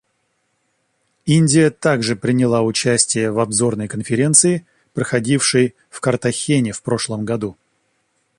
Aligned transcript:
Индия 1.27 1.69
также 1.69 2.15
приняла 2.15 2.63
участие 2.63 3.31
в 3.31 3.37
обзорной 3.39 3.87
Конференции, 3.87 4.65
проходившей 4.95 5.75
в 5.91 6.01
Картахене 6.01 6.71
в 6.71 6.81
прошлом 6.81 7.23
году. 7.23 7.55